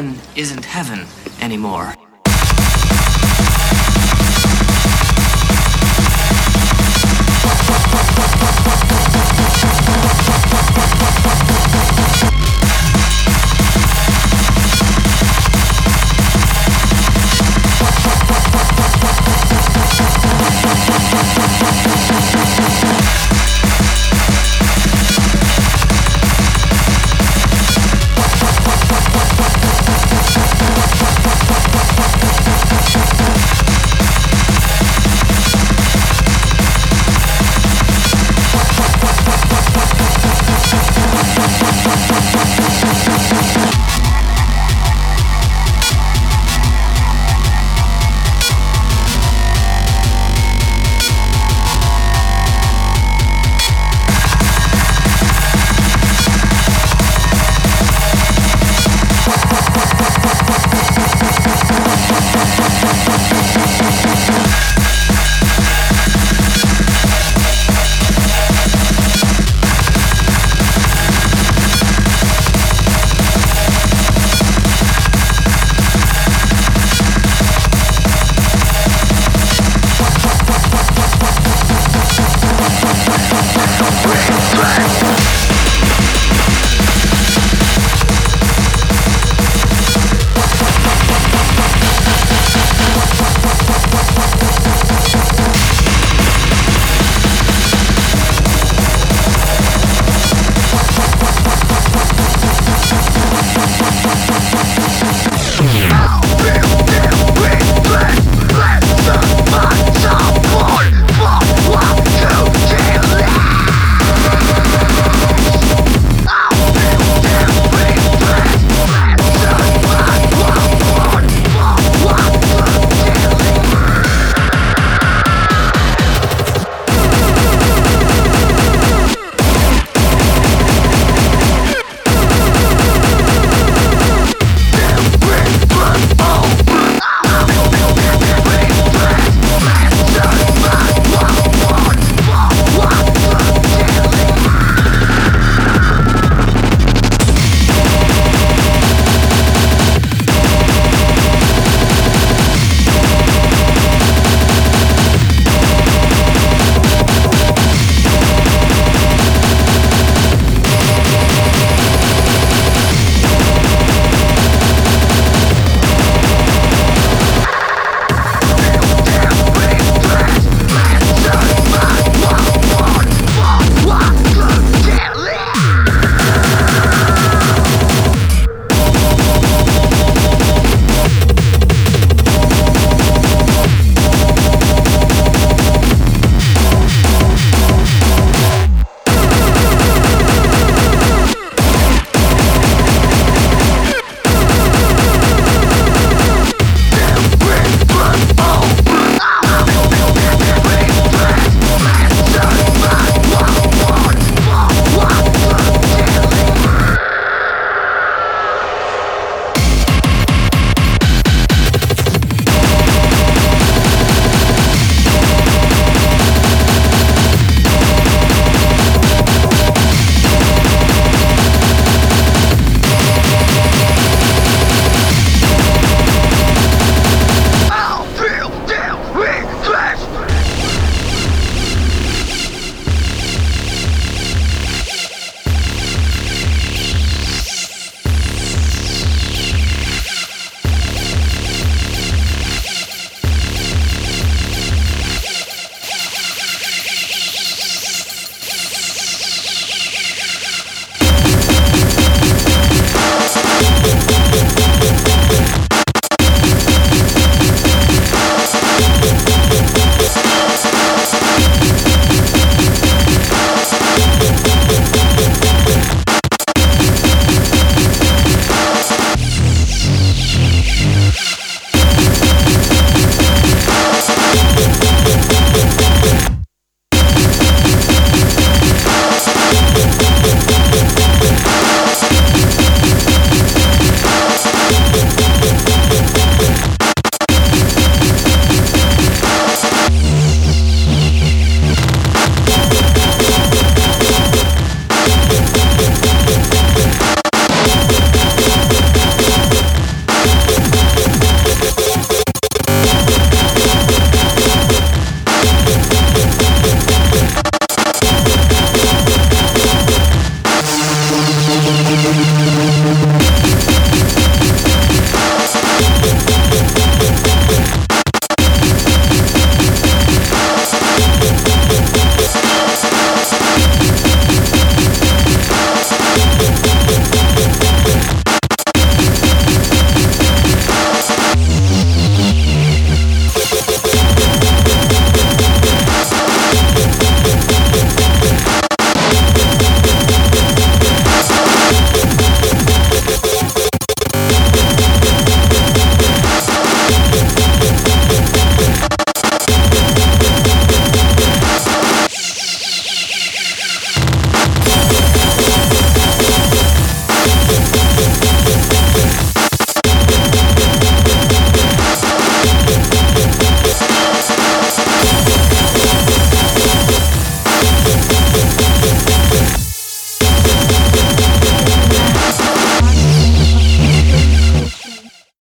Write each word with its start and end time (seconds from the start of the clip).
heaven 0.00 0.18
isn't 0.34 0.64
heaven 0.64 1.06
anymore. 1.42 1.94